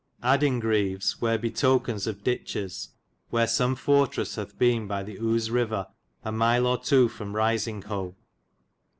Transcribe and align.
t 0.19 0.27
Adingreves 0.27 1.21
wher 1.21 1.37
be 1.39 1.51
tokens 1.51 2.07
of 2.07 2.23
diches, 2.23 2.87
wher 3.31 3.45
sum 3.47 3.75
fortres 3.75 4.35
hath 4.35 4.57
bene 4.57 4.87
by 4.87 5.03
Use 5.05 5.51
Ryver, 5.51 5.85
a 6.25 6.31
mile 6.31 6.65
or 6.65 6.79
2. 6.79 7.07
from 7.07 7.33
Risingho. 7.33 8.15